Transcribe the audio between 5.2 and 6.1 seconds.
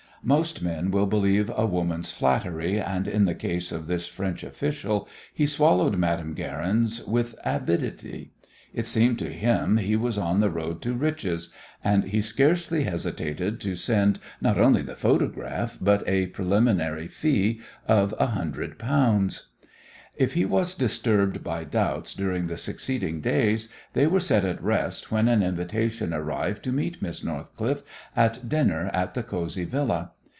he swallowed